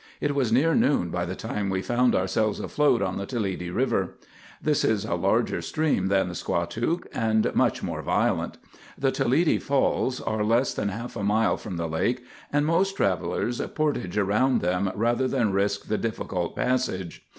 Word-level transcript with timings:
It 0.19 0.33
was 0.33 0.51
near 0.51 0.73
noon 0.73 1.11
by 1.11 1.25
the 1.25 1.35
time 1.35 1.69
we 1.69 1.83
found 1.83 2.15
ourselves 2.15 2.59
afloat 2.59 3.03
on 3.03 3.17
the 3.17 3.27
Toledi 3.27 3.69
River. 3.69 4.15
This 4.59 4.83
is 4.83 5.05
a 5.05 5.13
larger 5.13 5.61
stream 5.61 6.07
than 6.07 6.27
the 6.27 6.33
Squatook, 6.33 7.05
and 7.13 7.53
much 7.53 7.83
more 7.83 8.01
violent. 8.01 8.57
The 8.97 9.11
"Toledi 9.11 9.59
Falls" 9.61 10.19
are 10.19 10.43
less 10.43 10.73
than 10.73 10.89
half 10.89 11.15
a 11.15 11.21
mile 11.23 11.55
from 11.55 11.77
the 11.77 11.87
lake, 11.87 12.25
and 12.51 12.65
most 12.65 12.97
travellers 12.97 13.61
"portage" 13.75 14.17
around 14.17 14.61
them 14.61 14.91
rather 14.95 15.27
than 15.27 15.53
risk 15.53 15.85
the 15.87 15.99
difficult 15.99 16.55
passage. 16.55 17.23